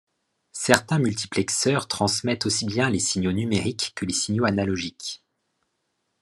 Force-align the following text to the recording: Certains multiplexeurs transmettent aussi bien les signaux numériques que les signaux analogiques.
Certains 0.57 0.97
multiplexeurs 0.97 1.87
transmettent 1.87 2.47
aussi 2.47 2.65
bien 2.65 2.89
les 2.89 2.97
signaux 2.97 3.33
numériques 3.33 3.91
que 3.93 4.03
les 4.07 4.13
signaux 4.13 4.45
analogiques. 4.45 5.23